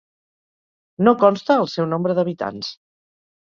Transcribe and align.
No 1.07 1.13
consta 1.25 1.59
el 1.65 1.69
seu 1.75 1.87
nombre 1.93 2.17
d'habitants. 2.21 2.73